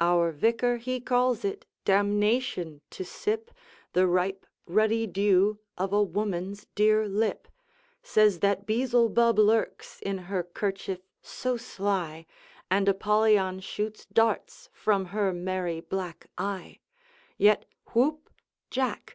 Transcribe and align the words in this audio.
Our 0.00 0.30
vicar 0.30 0.76
he 0.76 1.00
calls 1.00 1.44
it 1.44 1.66
damnation 1.84 2.80
to 2.90 3.04
sip 3.04 3.50
The 3.92 4.06
ripe 4.06 4.46
ruddy 4.66 5.08
dew 5.08 5.58
of 5.76 5.92
a 5.92 6.00
woman's 6.00 6.68
dear 6.76 7.08
lip, 7.08 7.48
Says 8.00 8.38
that 8.38 8.66
Beelzebub 8.66 9.36
lurks 9.36 9.98
in 10.00 10.18
her 10.30 10.44
kerchief 10.44 11.00
so 11.22 11.56
sly, 11.56 12.24
And 12.70 12.88
Apollyon 12.88 13.58
shoots 13.58 14.04
darts 14.06 14.68
from 14.72 15.06
her 15.06 15.32
merry 15.32 15.80
black 15.80 16.28
eye; 16.38 16.78
Yet 17.36 17.64
whoop, 17.94 18.30
Jack! 18.70 19.12